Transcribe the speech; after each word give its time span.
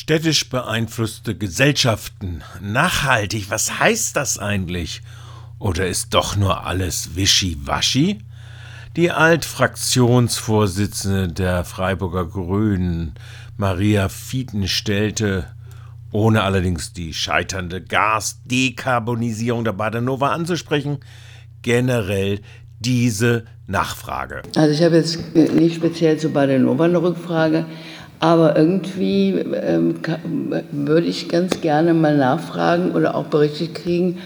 Städtisch 0.00 0.48
beeinflusste 0.48 1.36
Gesellschaften. 1.36 2.44
Nachhaltig, 2.60 3.50
was 3.50 3.80
heißt 3.80 4.14
das 4.14 4.38
eigentlich? 4.38 5.02
Oder 5.58 5.88
ist 5.88 6.14
doch 6.14 6.36
nur 6.36 6.64
alles 6.64 7.16
wischiwaschi? 7.16 8.20
Die 8.94 9.10
Altfraktionsvorsitzende 9.10 11.26
der 11.26 11.64
Freiburger 11.64 12.26
Grünen, 12.26 13.14
Maria 13.56 14.08
Fieten, 14.08 14.68
stellte, 14.68 15.46
ohne 16.12 16.44
allerdings 16.44 16.92
die 16.92 17.12
scheiternde 17.12 17.82
Gasdekarbonisierung 17.82 19.64
der 19.64 19.72
Badenova 19.72 20.28
anzusprechen, 20.28 20.98
generell 21.62 22.40
diese 22.78 23.46
Nachfrage. 23.66 24.42
Also 24.54 24.72
ich 24.72 24.82
habe 24.82 24.96
jetzt 24.96 25.34
nicht 25.34 25.74
speziell 25.74 26.18
zu 26.18 26.30
Badenova 26.30 26.84
eine 26.84 27.02
Rückfrage. 27.02 27.66
Aber 28.20 28.56
irgendwie 28.56 29.30
ähm, 29.30 29.96
würde 30.72 31.06
ich 31.06 31.28
ganz 31.28 31.60
gerne 31.60 31.94
mal 31.94 32.16
nachfragen 32.16 32.92
oder 32.92 33.14
auch 33.14 33.26
berichtet 33.26 33.76
kriegen, 33.76 34.18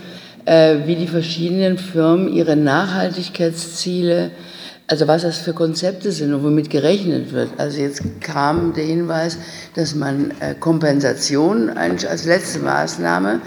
äh, 0.45 0.79
wie 0.87 0.97
die 0.97 1.07
verschiedenen 1.07 1.77
Firmen 1.79 2.33
ihre 2.33 2.57
Nachhaltigkeitsziele, 2.57 4.31
also 4.87 5.07
was 5.09 5.23
das 5.23 5.39
für 5.39 5.53
Konzepte 5.53 6.11
sind 6.11 6.33
und 6.33 6.43
womit 6.43 6.71
gerechnet 6.71 7.33
wird. 7.33 7.51
Also 7.59 7.81
jetzt 7.81 8.03
kam 8.21 8.73
der 8.73 8.85
Hinweis, 8.85 9.37
dass 9.75 9.95
man 9.95 10.33
äh, 10.41 10.55
Kompensation 10.59 11.69
als 11.71 12.25
letzte 12.25 12.61
Maßnahme 12.61 13.41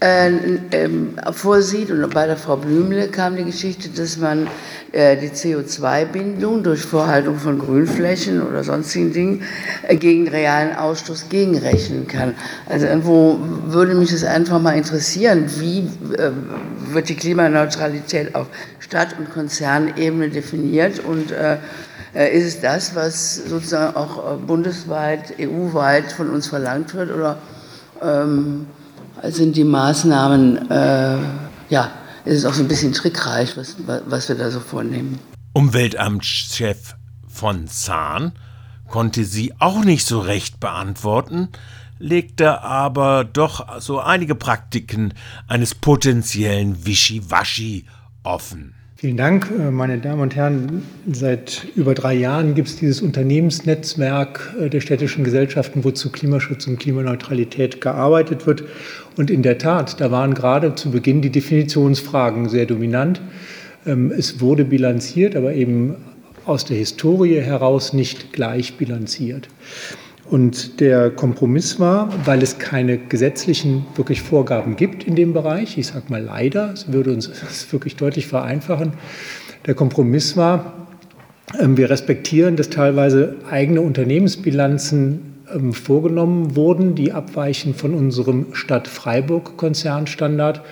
äh, 0.00 0.30
ähm, 0.72 1.16
vorsieht. 1.32 1.90
Und 1.90 2.12
bei 2.12 2.26
der 2.26 2.36
Frau 2.36 2.56
Blümle 2.56 3.08
kam 3.08 3.36
die 3.36 3.44
Geschichte, 3.44 3.90
dass 3.90 4.16
man 4.16 4.46
äh, 4.92 5.16
die 5.16 5.28
CO2-Bindung 5.28 6.62
durch 6.62 6.80
Vorhaltung 6.80 7.38
von 7.38 7.58
Grünflächen 7.58 8.42
oder 8.42 8.64
sonstigen 8.64 9.12
Dingen 9.12 9.42
äh, 9.86 9.96
gegen 9.96 10.26
realen 10.26 10.74
Ausstoß 10.74 11.28
gegenrechnen 11.28 12.06
kann. 12.06 12.34
Also 12.66 12.86
irgendwo 12.86 13.38
würde 13.66 13.94
mich 13.94 14.10
das 14.10 14.24
einfach 14.24 14.60
mal 14.60 14.76
interessieren, 14.76 15.44
wie 15.58 15.80
äh, 16.16 16.30
wird 16.92 17.08
die 17.08 17.16
Klimaneutralität 17.16 18.34
auf 18.34 18.46
Stadt- 18.78 19.18
und 19.18 19.30
Konzernebene 19.30 20.30
definiert 20.30 20.98
und 20.98 21.30
äh, 21.30 21.58
äh, 22.14 22.36
ist 22.36 22.46
es 22.46 22.60
das, 22.60 22.94
was 22.94 23.36
sozusagen 23.36 23.94
auch 23.96 24.38
bundesweit, 24.38 25.34
EU-weit 25.38 26.10
von 26.10 26.30
uns 26.30 26.48
verlangt 26.48 26.94
wird 26.94 27.12
oder 27.12 27.36
ähm, 28.02 28.66
sind 29.24 29.56
die 29.56 29.64
Maßnahmen, 29.64 30.70
äh, 30.70 31.18
ja, 31.68 31.90
ist 32.24 32.38
es 32.38 32.44
auch 32.44 32.54
so 32.54 32.62
ein 32.62 32.68
bisschen 32.68 32.92
trickreich, 32.92 33.56
was, 33.56 33.76
was 34.06 34.28
wir 34.28 34.36
da 34.36 34.50
so 34.50 34.60
vornehmen. 34.60 35.18
Umweltamtschef 35.52 36.94
von 37.28 37.66
Zahn 37.66 38.32
konnte 38.88 39.24
sie 39.24 39.54
auch 39.58 39.84
nicht 39.84 40.06
so 40.06 40.20
recht 40.20 40.60
beantworten, 40.60 41.48
legte 41.98 42.62
aber 42.62 43.24
doch 43.24 43.80
so 43.80 44.00
einige 44.00 44.34
Praktiken 44.34 45.14
eines 45.46 45.74
potenziellen 45.74 46.86
Wischiwaschi 46.86 47.86
offen. 48.22 48.74
Vielen 49.00 49.16
Dank, 49.16 49.50
äh, 49.58 49.70
meine 49.70 49.96
Damen 49.96 50.20
und 50.20 50.36
Herren. 50.36 50.82
Seit 51.10 51.66
über 51.74 51.94
drei 51.94 52.12
Jahren 52.12 52.54
gibt 52.54 52.68
es 52.68 52.76
dieses 52.76 53.00
Unternehmensnetzwerk 53.00 54.54
äh, 54.60 54.68
der 54.68 54.82
städtischen 54.82 55.24
Gesellschaften, 55.24 55.84
wo 55.84 55.90
zu 55.90 56.12
Klimaschutz 56.12 56.66
und 56.66 56.78
Klimaneutralität 56.78 57.80
gearbeitet 57.80 58.46
wird. 58.46 58.64
Und 59.16 59.30
in 59.30 59.42
der 59.42 59.56
Tat, 59.56 60.02
da 60.02 60.10
waren 60.10 60.34
gerade 60.34 60.74
zu 60.74 60.90
Beginn 60.90 61.22
die 61.22 61.30
Definitionsfragen 61.30 62.50
sehr 62.50 62.66
dominant. 62.66 63.22
Ähm, 63.86 64.12
es 64.14 64.42
wurde 64.42 64.66
bilanziert, 64.66 65.34
aber 65.34 65.54
eben 65.54 65.96
aus 66.44 66.66
der 66.66 66.76
Historie 66.76 67.40
heraus 67.40 67.94
nicht 67.94 68.34
gleich 68.34 68.76
bilanziert. 68.76 69.48
Und 70.30 70.78
der 70.78 71.10
Kompromiss 71.10 71.80
war, 71.80 72.08
weil 72.24 72.40
es 72.42 72.58
keine 72.58 72.98
gesetzlichen 72.98 73.84
wirklich 73.96 74.22
Vorgaben 74.22 74.76
gibt 74.76 75.02
in 75.02 75.16
dem 75.16 75.32
Bereich, 75.32 75.76
ich 75.76 75.88
sage 75.88 76.04
mal 76.08 76.22
leider, 76.22 76.72
es 76.72 76.92
würde 76.92 77.12
uns 77.12 77.28
das 77.40 77.72
wirklich 77.72 77.96
deutlich 77.96 78.28
vereinfachen, 78.28 78.92
der 79.66 79.74
Kompromiss 79.74 80.36
war, 80.36 80.86
ähm, 81.58 81.76
wir 81.76 81.90
respektieren, 81.90 82.56
dass 82.56 82.70
teilweise 82.70 83.36
eigene 83.50 83.80
Unternehmensbilanzen 83.80 85.42
ähm, 85.52 85.72
vorgenommen 85.72 86.54
wurden, 86.54 86.94
die 86.94 87.12
abweichen 87.12 87.74
von 87.74 87.94
unserem 87.94 88.54
Stadt 88.54 88.86
Freiburg 88.86 89.56
Konzernstandard. 89.56 90.62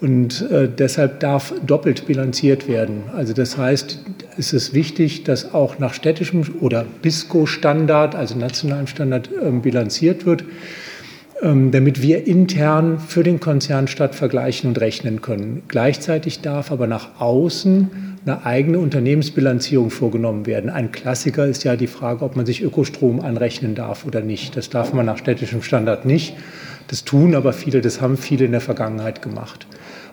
Und 0.00 0.42
äh, 0.50 0.68
deshalb 0.68 1.20
darf 1.20 1.54
doppelt 1.66 2.06
bilanziert 2.06 2.68
werden. 2.68 3.04
Also 3.14 3.32
das 3.32 3.56
heißt, 3.56 4.00
es 4.38 4.52
ist 4.52 4.74
wichtig, 4.74 5.24
dass 5.24 5.54
auch 5.54 5.78
nach 5.78 5.94
städtischem 5.94 6.42
oder 6.60 6.84
BISCO-Standard, 7.02 8.14
also 8.14 8.36
nationalem 8.36 8.86
Standard, 8.86 9.30
äh, 9.32 9.50
bilanziert 9.50 10.26
wird, 10.26 10.44
ähm, 11.42 11.70
damit 11.70 12.02
wir 12.02 12.26
intern 12.26 12.98
für 12.98 13.22
den 13.22 13.40
Konzern 13.40 13.88
Stadt 13.88 14.14
vergleichen 14.14 14.68
und 14.68 14.80
rechnen 14.80 15.20
können. 15.20 15.62
Gleichzeitig 15.68 16.40
darf 16.40 16.72
aber 16.72 16.86
nach 16.86 17.20
außen 17.20 18.16
eine 18.24 18.44
eigene 18.44 18.78
Unternehmensbilanzierung 18.78 19.90
vorgenommen 19.90 20.46
werden. 20.46 20.70
Ein 20.70 20.92
Klassiker 20.92 21.46
ist 21.46 21.62
ja 21.64 21.76
die 21.76 21.86
Frage, 21.86 22.24
ob 22.24 22.36
man 22.36 22.46
sich 22.46 22.62
Ökostrom 22.62 23.20
anrechnen 23.20 23.74
darf 23.74 24.04
oder 24.04 24.20
nicht. 24.20 24.56
Das 24.56 24.68
darf 24.70 24.92
man 24.92 25.06
nach 25.06 25.18
städtischem 25.18 25.62
Standard 25.62 26.06
nicht. 26.06 26.34
Das 26.88 27.04
tun 27.04 27.34
aber 27.34 27.52
viele, 27.52 27.80
das 27.80 28.00
haben 28.00 28.16
viele 28.16 28.44
in 28.46 28.52
der 28.52 28.60
Vergangenheit 28.60 29.22
gemacht. 29.22 29.66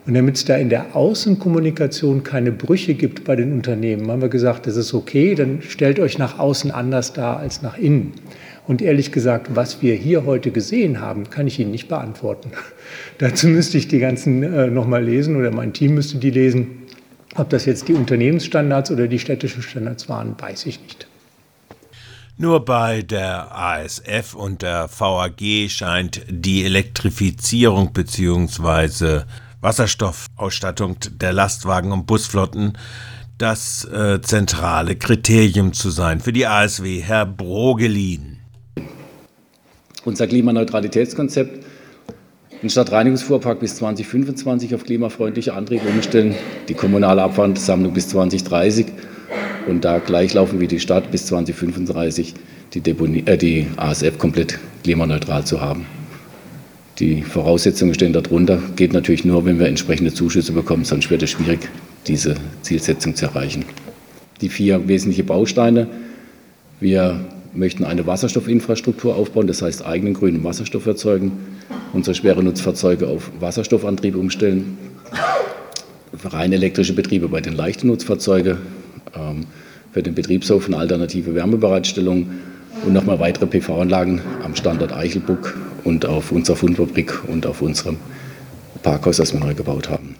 Und 0.06 0.16
damit 0.16 0.36
es 0.36 0.46
da 0.46 0.58
in 0.58 0.70
der 0.70 0.96
Außenkommunikation 0.96 2.24
keine 2.24 2.52
Brüche 2.52 2.94
gibt 2.94 3.24
bei 3.24 3.38
den 3.38 3.54
Unternehmen, 3.54 4.12
haben 4.12 4.22
wir 4.22 4.30
gesagt, 4.30 4.68
das 4.68 4.76
ist 4.76 4.94
okay, 4.94 5.34
dann 5.34 5.62
stellt 5.62 6.00
euch 6.00 6.18
nach 6.18 6.40
außen 6.40 6.72
anders 6.72 7.14
dar 7.14 7.38
als 7.38 7.62
nach 7.62 7.78
innen. 7.78 8.14
Und 8.68 8.82
ehrlich 8.82 9.12
gesagt, 9.12 9.56
was 9.56 9.82
wir 9.82 9.96
hier 9.96 10.26
heute 10.26 10.52
gesehen 10.52 11.00
haben, 11.00 11.30
kann 11.30 11.48
ich 11.48 11.60
Ihnen 11.60 11.72
nicht 11.72 11.88
beantworten. 11.88 12.52
Dazu 13.18 13.48
müsste 13.48 13.78
ich 13.78 13.88
die 13.88 14.00
ganzen 14.00 14.44
äh, 14.44 14.68
nochmal 14.68 15.04
lesen 15.04 15.36
oder 15.36 15.52
mein 15.52 15.74
Team 15.74 15.96
müsste 15.96 16.18
die 16.18 16.32
lesen. 16.32 16.84
Ob 17.36 17.50
das 17.50 17.66
jetzt 17.66 17.88
die 17.88 17.94
Unternehmensstandards 17.94 18.92
oder 18.92 19.08
die 19.08 19.20
städtischen 19.20 19.64
Standards 19.64 20.08
waren, 20.08 20.36
weiß 20.40 20.66
ich 20.66 20.82
nicht. 20.82 21.08
Nur 22.38 22.66
bei 22.66 23.04
der 23.04 23.56
ASF 23.56 24.34
und 24.34 24.62
der 24.64 24.90
VAG 24.90 25.70
scheint 25.70 26.22
die 26.30 26.64
Elektrifizierung 26.64 27.94
bzw. 27.94 29.22
Wasserstoffausstattung 29.64 30.98
der 31.10 31.34
Lastwagen 31.34 31.92
und 31.92 32.06
Busflotten 32.06 32.78
das 33.38 33.86
äh, 33.86 34.22
zentrale 34.22 34.96
Kriterium 34.96 35.74
zu 35.74 35.90
sein 35.90 36.20
für 36.20 36.34
die 36.34 36.46
ASW. 36.46 37.00
Herr 37.00 37.26
Brogelin. 37.26 38.40
Unser 40.06 40.28
Klimaneutralitätskonzept, 40.28 41.66
den 42.62 42.70
Stadtreinigungsfuhrpark 42.70 43.62
bis 43.62 43.78
2025 43.78 44.76
auf 44.76 44.84
klimafreundliche 44.84 45.54
Antriebe 45.54 45.88
umstellen, 45.88 46.36
die 46.68 46.74
kommunale 46.74 47.24
Abwassersammlung 47.24 47.94
bis 47.94 48.10
2030 48.10 48.88
und 49.68 49.86
da 49.86 50.00
gleichlaufen 50.00 50.60
wie 50.60 50.68
die 50.68 50.80
Stadt 50.80 51.10
bis 51.10 51.26
2035 51.28 52.34
die, 52.74 52.82
Deponie, 52.82 53.24
äh, 53.26 53.38
die 53.38 53.68
ASF 53.78 54.18
komplett 54.18 54.60
klimaneutral 54.84 55.46
zu 55.46 55.62
haben. 55.62 55.86
Die 57.00 57.24
Voraussetzungen 57.24 57.94
stehen 57.96 58.14
darunter. 58.14 58.60
Geht 58.76 58.94
natürlich 58.94 59.26
nur, 59.26 59.46
wenn 59.46 59.58
wir 59.58 59.68
entsprechende 59.68 60.14
Zuschüsse 60.14 60.52
bekommen, 60.52 60.86
sonst 60.86 61.10
wird 61.10 61.24
es 61.24 61.32
schwierig, 61.32 61.70
diese 62.06 62.36
Zielsetzung 62.62 63.16
zu 63.16 63.26
erreichen. 63.26 63.66
Die 64.42 64.50
vier 64.50 64.88
wesentlichen 64.88 65.26
Bausteine. 65.26 65.88
Wir 66.80 67.26
möchten 67.56 67.84
eine 67.84 68.06
Wasserstoffinfrastruktur 68.06 69.16
aufbauen, 69.16 69.48
das 69.48 69.62
heißt 69.62 69.86
eigenen 69.86 70.14
grünen 70.14 70.44
Wasserstoff 70.44 70.86
erzeugen, 70.86 71.32
unsere 71.94 72.16
schweren 72.16 72.46
Nutzfahrzeuge 72.46 73.08
auf 73.08 73.32
Wasserstoffantrieb 73.40 74.16
umstellen, 74.16 74.78
rein 76.26 76.52
elektrische 76.54 76.94
Betriebe 76.94 77.28
bei 77.28 77.42
den 77.42 77.54
leichten 77.54 77.88
Nutzfahrzeugen, 77.88 78.58
ähm, 79.16 79.46
für 79.92 80.04
den 80.04 80.16
Betriebshof 80.16 80.66
eine 80.68 80.78
alternative 80.78 81.36
Wärmebereitstellung 81.36 82.28
und 82.86 82.94
nochmal 82.94 83.20
weitere 83.20 83.46
PV-Anlagen 83.46 84.22
am 84.44 84.56
Standort 84.56 84.92
Eichelbuck 84.92 85.56
und 85.84 86.06
auf 86.06 86.32
unserer 86.32 86.56
Fundfabrik 86.56 87.28
und 87.28 87.46
auf 87.46 87.62
unserem 87.62 87.98
Parkhaus, 88.82 89.18
das 89.18 89.34
wir 89.34 89.40
neu 89.40 89.54
gebaut 89.54 89.90
haben. 89.90 90.16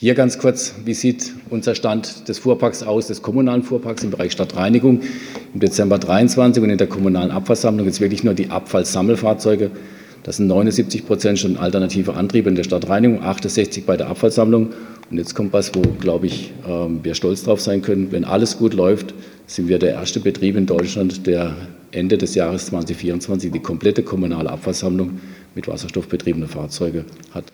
Hier 0.00 0.14
ganz 0.14 0.38
kurz, 0.38 0.74
wie 0.84 0.94
sieht 0.94 1.32
unser 1.50 1.74
Stand 1.74 2.28
des 2.28 2.38
Fuhrparks 2.38 2.84
aus, 2.84 3.08
des 3.08 3.20
kommunalen 3.20 3.64
Fuhrparks 3.64 4.04
im 4.04 4.10
Bereich 4.10 4.30
Stadtreinigung 4.30 5.00
im 5.52 5.60
Dezember 5.60 5.98
23 5.98 6.62
und 6.62 6.70
in 6.70 6.78
der 6.78 6.86
kommunalen 6.86 7.32
Abfallsammlung 7.32 7.84
jetzt 7.84 8.00
wirklich 8.00 8.22
nur 8.22 8.34
die 8.34 8.48
Abfallsammelfahrzeuge. 8.48 9.72
Das 10.22 10.36
sind 10.36 10.46
79 10.46 11.04
Prozent 11.04 11.40
schon 11.40 11.56
alternative 11.56 12.14
Antriebe 12.14 12.48
in 12.48 12.54
der 12.54 12.62
Stadtreinigung, 12.62 13.24
68 13.24 13.86
bei 13.86 13.96
der 13.96 14.08
Abfallsammlung. 14.08 14.68
Und 15.10 15.16
jetzt 15.16 15.34
kommt 15.34 15.52
was, 15.52 15.74
wo, 15.74 15.80
glaube 15.80 16.26
ich, 16.26 16.52
ähm, 16.68 17.00
wir 17.02 17.14
stolz 17.14 17.42
drauf 17.42 17.60
sein 17.60 17.82
können. 17.82 18.12
Wenn 18.12 18.24
alles 18.24 18.58
gut 18.58 18.74
läuft, 18.74 19.14
sind 19.46 19.68
wir 19.68 19.80
der 19.80 19.94
erste 19.94 20.20
Betrieb 20.20 20.56
in 20.56 20.66
Deutschland, 20.66 21.26
der 21.26 21.56
Ende 21.92 22.18
des 22.18 22.34
Jahres 22.34 22.66
2024 22.66 23.52
die 23.52 23.60
komplette 23.60 24.02
kommunale 24.02 24.50
Abwassersammlung 24.50 25.20
mit 25.54 25.68
wasserstoffbetriebenen 25.68 26.48
Fahrzeugen 26.48 27.04
hat. 27.32 27.44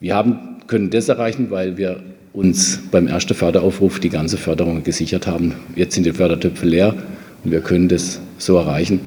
Wir 0.00 0.14
haben, 0.14 0.58
können 0.66 0.90
das 0.90 1.08
erreichen, 1.08 1.50
weil 1.50 1.76
wir 1.76 2.02
uns 2.32 2.80
beim 2.90 3.06
ersten 3.06 3.34
Förderaufruf 3.34 4.00
die 4.00 4.10
ganze 4.10 4.36
Förderung 4.36 4.82
gesichert 4.82 5.26
haben. 5.26 5.54
Jetzt 5.76 5.94
sind 5.94 6.04
die 6.04 6.12
Fördertöpfe 6.12 6.66
leer 6.66 6.94
und 7.44 7.50
wir 7.50 7.60
können 7.60 7.88
das 7.88 8.20
so 8.38 8.56
erreichen. 8.56 9.00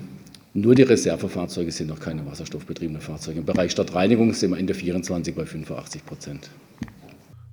Nur 0.53 0.73
die 0.73 0.83
Reservefahrzeuge 0.83 1.71
sind 1.71 1.87
noch 1.87 1.99
keine 1.99 2.25
wasserstoffbetriebenen 2.25 3.01
Fahrzeuge. 3.01 3.39
Im 3.39 3.45
Bereich 3.45 3.71
Stadtreinigung 3.71 4.33
sind 4.33 4.51
wir 4.51 4.57
Ende 4.57 4.73
24 4.73 5.35
bei 5.35 5.45
85 5.45 6.03
Prozent. 6.05 6.49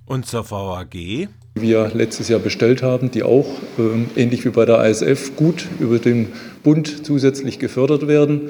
Und 0.07 0.27
zur 0.27 0.49
VAG? 0.51 1.29
Wir 1.55 1.91
letztes 1.93 2.29
Jahr 2.29 2.39
bestellt 2.39 2.83
haben, 2.83 3.09
die 3.09 3.23
auch 3.23 3.47
äh, 3.79 4.21
ähnlich 4.21 4.45
wie 4.45 4.49
bei 4.49 4.65
der 4.65 4.85
ISF 4.85 5.35
gut 5.35 5.67
über 5.79 5.97
den 5.97 6.27
Bund 6.63 7.05
zusätzlich 7.05 7.57
gefördert 7.57 8.07
werden. 8.07 8.49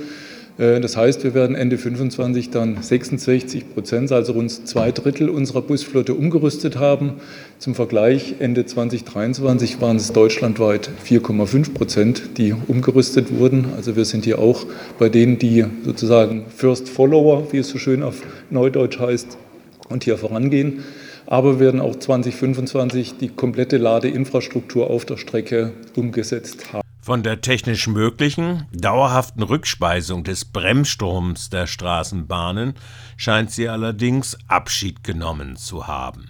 Äh, 0.57 0.81
das 0.81 0.97
heißt, 0.97 1.23
wir 1.23 1.33
werden 1.33 1.55
Ende 1.55 1.77
25 1.77 2.49
dann 2.49 2.81
66 2.81 3.73
Prozent, 3.73 4.11
also 4.11 4.33
rund 4.33 4.51
zwei 4.67 4.91
Drittel 4.91 5.29
unserer 5.29 5.61
Busflotte 5.61 6.13
umgerüstet 6.13 6.77
haben. 6.77 7.13
Zum 7.57 7.73
Vergleich, 7.73 8.35
Ende 8.39 8.65
2023 8.65 9.79
waren 9.79 9.95
es 9.95 10.11
deutschlandweit 10.11 10.89
4,5 11.07 11.73
Prozent, 11.73 12.37
die 12.37 12.53
umgerüstet 12.67 13.31
wurden. 13.31 13.67
Also 13.77 13.95
wir 13.95 14.03
sind 14.03 14.25
hier 14.25 14.39
auch 14.39 14.65
bei 14.99 15.07
denen, 15.07 15.39
die 15.39 15.63
sozusagen 15.85 16.47
First 16.53 16.89
Follower, 16.89 17.53
wie 17.53 17.59
es 17.59 17.69
so 17.69 17.77
schön 17.77 18.03
auf 18.03 18.23
Neudeutsch 18.49 18.99
heißt, 18.99 19.37
und 19.87 20.03
hier 20.03 20.17
vorangehen. 20.17 20.83
Aber 21.27 21.59
werden 21.59 21.81
auch 21.81 21.95
2025 21.95 23.17
die 23.17 23.29
komplette 23.29 23.77
Ladeinfrastruktur 23.77 24.89
auf 24.89 25.05
der 25.05 25.17
Strecke 25.17 25.73
umgesetzt 25.95 26.71
haben. 26.73 26.85
Von 27.01 27.21
der 27.21 27.41
technisch 27.41 27.87
möglichen, 27.87 28.65
dauerhaften 28.73 29.43
Rückspeisung 29.43 30.23
des 30.23 30.45
Bremsstroms 30.45 31.51
der 31.51 31.67
Straßenbahnen 31.67 32.73
scheint 33.15 33.51
sie 33.51 33.69
allerdings 33.69 34.37
Abschied 34.47 35.03
genommen 35.03 35.55
zu 35.55 35.85
haben. 35.85 36.25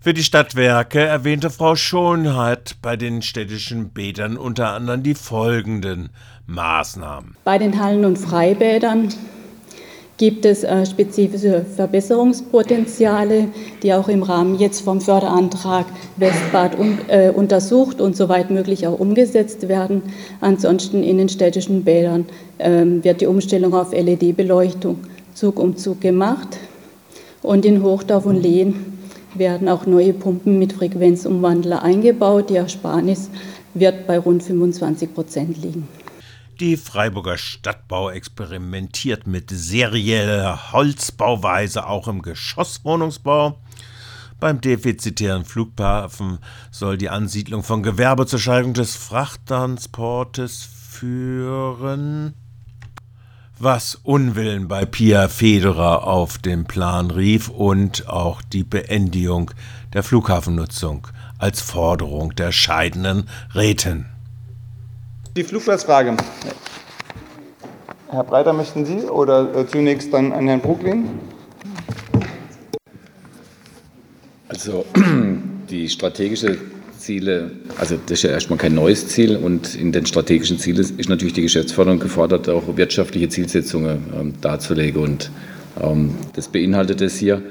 Für 0.00 0.12
die 0.12 0.24
Stadtwerke 0.24 1.00
erwähnte 1.00 1.48
Frau 1.48 1.76
Schonheit 1.76 2.76
bei 2.82 2.96
den 2.96 3.22
städtischen 3.22 3.90
Bädern 3.90 4.36
unter 4.36 4.72
anderem 4.72 5.02
die 5.02 5.14
folgenden 5.14 6.10
Maßnahmen. 6.46 7.36
Bei 7.44 7.56
den 7.56 7.78
Hallen 7.82 8.04
und 8.04 8.18
Freibädern 8.18 9.08
gibt 10.16 10.46
es 10.46 10.62
äh, 10.62 10.86
spezifische 10.86 11.64
Verbesserungspotenziale, 11.64 13.48
die 13.82 13.92
auch 13.92 14.08
im 14.08 14.22
Rahmen 14.22 14.58
jetzt 14.58 14.82
vom 14.82 15.00
Förderantrag 15.00 15.86
Westbad 16.16 16.78
um, 16.78 16.98
äh, 17.08 17.30
untersucht 17.30 18.00
und 18.00 18.16
soweit 18.16 18.50
möglich 18.50 18.86
auch 18.86 18.98
umgesetzt 18.98 19.68
werden. 19.68 20.02
Ansonsten 20.40 21.02
in 21.02 21.18
den 21.18 21.28
städtischen 21.28 21.82
Bädern 21.82 22.26
äh, 22.58 22.84
wird 22.84 23.20
die 23.20 23.26
Umstellung 23.26 23.74
auf 23.74 23.92
LED-Beleuchtung 23.92 24.98
Zug 25.34 25.58
um 25.58 25.76
Zug 25.76 26.00
gemacht. 26.00 26.58
Und 27.42 27.66
in 27.66 27.82
Hochdorf 27.82 28.24
und 28.24 28.40
Lehen 28.40 28.98
werden 29.34 29.68
auch 29.68 29.84
neue 29.84 30.12
Pumpen 30.12 30.58
mit 30.58 30.72
Frequenzumwandler 30.72 31.82
eingebaut. 31.82 32.50
Die 32.50 32.56
Ersparnis 32.56 33.30
wird 33.74 34.06
bei 34.06 34.18
rund 34.18 34.44
25 34.44 35.12
Prozent 35.12 35.60
liegen. 35.60 35.88
Die 36.60 36.76
Freiburger 36.76 37.36
Stadtbau 37.36 38.10
experimentiert 38.10 39.26
mit 39.26 39.50
serieller 39.50 40.70
Holzbauweise 40.70 41.84
auch 41.88 42.06
im 42.06 42.22
Geschosswohnungsbau. 42.22 43.58
Beim 44.38 44.60
defizitären 44.60 45.44
Flughafen 45.44 46.38
soll 46.70 46.96
die 46.96 47.08
Ansiedlung 47.08 47.64
von 47.64 47.82
Gewerbe 47.82 48.26
zur 48.26 48.38
Steigerung 48.38 48.74
des 48.74 48.94
Frachttransportes 48.94 50.62
führen, 50.62 52.34
was 53.58 53.96
Unwillen 53.96 54.68
bei 54.68 54.84
Pia 54.84 55.26
Federer 55.26 56.06
auf 56.06 56.38
den 56.38 56.66
Plan 56.66 57.10
rief 57.10 57.48
und 57.48 58.08
auch 58.08 58.42
die 58.42 58.62
Beendigung 58.62 59.50
der 59.92 60.04
Flughafennutzung 60.04 61.08
als 61.36 61.60
Forderung 61.60 62.36
der 62.36 62.52
scheidenden 62.52 63.28
Räten. 63.56 64.13
Die 65.36 65.42
Flugplatzfrage. 65.42 66.16
Herr 68.08 68.22
Breiter, 68.22 68.52
möchten 68.52 68.86
Sie 68.86 68.98
oder 69.00 69.52
äh, 69.56 69.66
zunächst 69.66 70.12
dann 70.14 70.32
an 70.32 70.46
Herrn 70.46 70.60
Brucklin? 70.60 71.08
Also 74.46 74.84
die 75.70 75.88
strategische 75.88 76.58
Ziele, 76.96 77.50
also 77.76 77.96
das 77.96 78.18
ist 78.18 78.22
ja 78.22 78.30
erstmal 78.30 78.60
kein 78.60 78.76
neues 78.76 79.08
Ziel 79.08 79.36
und 79.36 79.74
in 79.74 79.90
den 79.90 80.06
strategischen 80.06 80.60
Zielen 80.60 80.78
ist 80.78 81.08
natürlich 81.08 81.34
die 81.34 81.42
Geschäftsförderung 81.42 81.98
gefordert, 81.98 82.48
auch 82.48 82.76
wirtschaftliche 82.76 83.28
Zielsetzungen 83.28 84.04
ähm, 84.16 84.34
darzulegen 84.40 85.02
und 85.02 85.32
ähm, 85.82 86.14
das 86.34 86.46
beinhaltet 86.46 87.00
es 87.00 87.16
hier. 87.16 87.42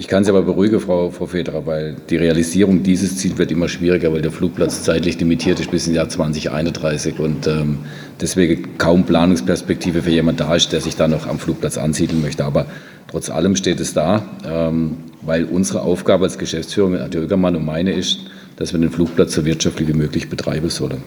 Ich 0.00 0.06
kann 0.06 0.22
Sie 0.22 0.30
aber 0.30 0.42
beruhigen, 0.42 0.78
Frau, 0.78 1.10
Frau 1.10 1.26
Federer, 1.26 1.66
weil 1.66 1.96
die 2.08 2.16
Realisierung 2.16 2.84
dieses 2.84 3.16
Ziels 3.16 3.36
wird 3.36 3.50
immer 3.50 3.68
schwieriger, 3.68 4.12
weil 4.12 4.22
der 4.22 4.30
Flugplatz 4.30 4.84
zeitlich 4.84 5.18
limitiert 5.18 5.58
ist 5.58 5.72
bis 5.72 5.88
ins 5.88 5.96
Jahr 5.96 6.08
2031 6.08 7.18
und 7.18 7.48
ähm, 7.48 7.78
deswegen 8.20 8.78
kaum 8.78 9.06
Planungsperspektive 9.06 10.02
für 10.02 10.10
jemand 10.10 10.38
da 10.38 10.54
ist, 10.54 10.72
der 10.72 10.80
sich 10.80 10.94
da 10.94 11.08
noch 11.08 11.26
am 11.26 11.40
Flugplatz 11.40 11.78
ansiedeln 11.78 12.22
möchte. 12.22 12.44
Aber 12.44 12.66
trotz 13.10 13.28
allem 13.28 13.56
steht 13.56 13.80
es 13.80 13.92
da, 13.92 14.22
ähm, 14.48 14.98
weil 15.22 15.46
unsere 15.46 15.82
Aufgabe 15.82 16.26
als 16.26 16.38
Geschäftsführung, 16.38 16.94
Herr 16.94 17.08
Dögermann 17.08 17.56
und 17.56 17.64
meine 17.64 17.92
ist, 17.92 18.20
dass 18.54 18.72
wir 18.72 18.78
den 18.78 18.92
Flugplatz 18.92 19.34
so 19.34 19.44
wirtschaftlich 19.44 19.88
wie 19.88 19.94
möglich 19.94 20.30
betreiben 20.30 20.70
sollen. 20.70 21.02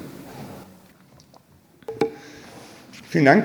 Vielen 3.11 3.25
Dank. 3.25 3.43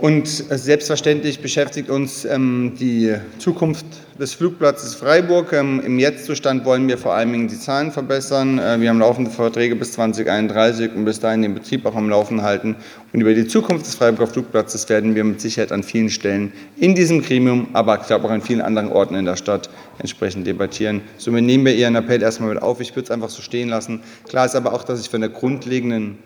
Und 0.00 0.26
selbstverständlich 0.26 1.38
beschäftigt 1.38 1.88
uns 1.88 2.24
ähm, 2.24 2.72
die 2.80 3.14
Zukunft 3.38 3.86
des 4.18 4.34
Flugplatzes 4.34 4.96
Freiburg. 4.96 5.52
Ähm, 5.52 5.80
Im 5.86 6.00
Jetztzustand 6.00 6.64
wollen 6.64 6.88
wir 6.88 6.98
vor 6.98 7.14
allen 7.14 7.30
Dingen 7.30 7.46
die 7.46 7.56
Zahlen 7.56 7.92
verbessern. 7.92 8.58
Äh, 8.58 8.80
wir 8.80 8.88
haben 8.88 8.98
laufende 8.98 9.30
Verträge 9.30 9.76
bis 9.76 9.92
2031 9.92 10.96
und 10.96 11.04
bis 11.04 11.20
dahin 11.20 11.42
den 11.42 11.54
Betrieb 11.54 11.86
auch 11.86 11.94
am 11.94 12.08
Laufen 12.08 12.42
halten. 12.42 12.74
Und 13.12 13.20
über 13.20 13.34
die 13.34 13.46
Zukunft 13.46 13.86
des 13.86 13.94
Freiburger 13.94 14.32
Flugplatzes 14.32 14.88
werden 14.88 15.14
wir 15.14 15.22
mit 15.22 15.40
Sicherheit 15.40 15.70
an 15.70 15.84
vielen 15.84 16.10
Stellen 16.10 16.52
in 16.76 16.96
diesem 16.96 17.22
Gremium, 17.22 17.68
aber 17.72 18.00
ich 18.00 18.08
glaube 18.08 18.26
auch 18.26 18.32
an 18.32 18.42
vielen 18.42 18.62
anderen 18.62 18.88
Orten 18.88 19.14
in 19.14 19.26
der 19.26 19.36
Stadt 19.36 19.70
entsprechend 20.00 20.44
debattieren. 20.44 21.02
Somit 21.18 21.44
nehmen 21.44 21.64
wir 21.64 21.76
Ihren 21.76 21.94
Appell 21.94 22.20
erstmal 22.20 22.48
mit 22.52 22.60
auf. 22.60 22.80
Ich 22.80 22.90
würde 22.96 23.04
es 23.04 23.10
einfach 23.12 23.30
so 23.30 23.42
stehen 23.42 23.68
lassen. 23.68 24.00
Klar 24.28 24.46
ist 24.46 24.56
aber 24.56 24.72
auch, 24.72 24.82
dass 24.82 25.00
ich 25.00 25.08
von 25.08 25.20
der 25.20 25.30
grundlegenden 25.30 26.18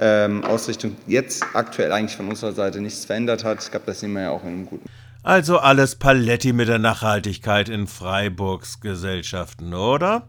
ähm, 0.00 0.42
Ausrichtung 0.44 0.96
jetzt 1.06 1.44
aktuell 1.52 1.92
eigentlich 1.92 2.16
von 2.16 2.28
unserer 2.28 2.52
Seite 2.52 2.80
nichts 2.80 3.04
verändert 3.04 3.44
hat. 3.44 3.62
Ich 3.62 3.70
glaube, 3.70 3.86
das 3.86 4.00
sehen 4.00 4.12
wir 4.12 4.22
ja 4.22 4.30
auch 4.30 4.42
in 4.42 4.48
einem 4.48 4.66
guten. 4.66 4.88
Also 5.22 5.58
alles 5.58 5.96
Paletti 5.96 6.54
mit 6.54 6.68
der 6.68 6.78
Nachhaltigkeit 6.78 7.68
in 7.68 7.86
Freiburgs 7.86 8.80
Gesellschaften, 8.80 9.74
oder? 9.74 10.26